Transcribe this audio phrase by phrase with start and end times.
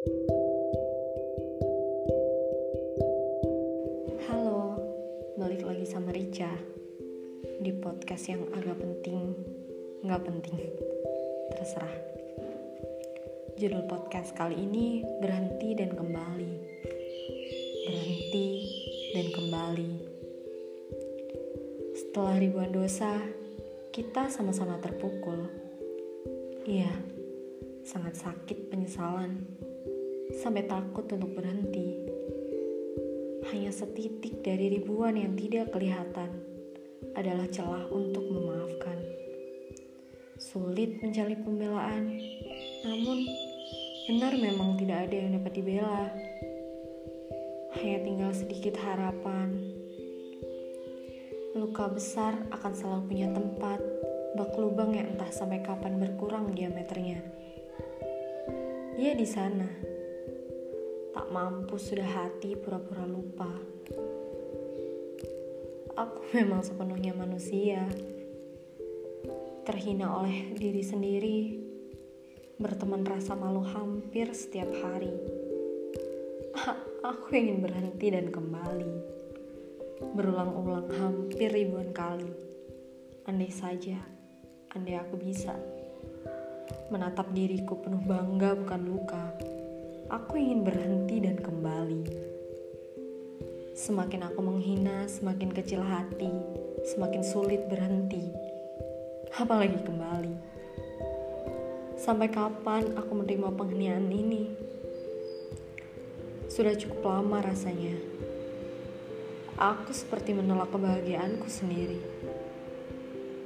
[0.00, 0.16] Halo,
[5.36, 6.48] balik lagi sama Rica
[7.60, 9.36] di podcast yang agak penting,
[10.00, 10.56] nggak penting,
[11.52, 11.92] terserah.
[13.60, 16.52] Judul podcast kali ini berhenti dan kembali,
[17.84, 18.48] berhenti
[19.12, 19.92] dan kembali.
[21.92, 23.20] Setelah ribuan dosa,
[23.92, 25.44] kita sama-sama terpukul.
[26.64, 26.88] Iya,
[27.84, 29.68] sangat sakit penyesalan
[30.30, 32.06] sampai takut untuk berhenti.
[33.50, 36.30] Hanya setitik dari ribuan yang tidak kelihatan
[37.18, 38.98] adalah celah untuk memaafkan.
[40.38, 42.14] Sulit mencari pembelaan,
[42.86, 43.18] namun
[44.06, 46.06] benar memang tidak ada yang dapat dibela.
[47.80, 49.56] Hanya tinggal sedikit harapan.
[51.58, 53.82] Luka besar akan selalu punya tempat,
[54.38, 57.18] bak lubang yang entah sampai kapan berkurang diameternya.
[58.94, 59.89] Dia di sana
[61.30, 63.46] Mampu sudah hati pura-pura lupa.
[65.94, 67.86] Aku memang sepenuhnya manusia.
[69.62, 71.38] Terhina oleh diri sendiri.
[72.58, 75.14] Berteman rasa malu hampir setiap hari.
[77.14, 78.90] Aku ingin berhenti dan kembali.
[80.18, 82.26] Berulang-ulang hampir ribuan kali.
[83.30, 84.02] Andai saja,
[84.74, 85.54] andai aku bisa.
[86.90, 89.24] Menatap diriku penuh bangga bukan luka
[90.10, 92.02] aku ingin berhenti dan kembali.
[93.78, 96.34] Semakin aku menghina, semakin kecil hati,
[96.82, 98.26] semakin sulit berhenti,
[99.38, 100.34] apalagi kembali.
[101.94, 104.50] Sampai kapan aku menerima penghinaan ini?
[106.50, 107.94] Sudah cukup lama rasanya.
[109.54, 112.02] Aku seperti menolak kebahagiaanku sendiri.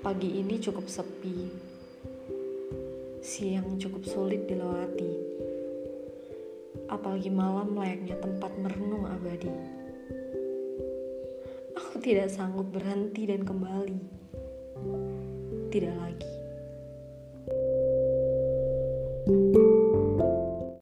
[0.00, 1.50] Pagi ini cukup sepi,
[3.20, 5.36] siang cukup sulit dilewati
[6.86, 9.50] apalagi malam layaknya tempat merenung abadi.
[11.76, 14.00] Aku tidak sanggup berhenti dan kembali.
[15.70, 16.30] Tidak lagi.
[19.26, 19.65] thank you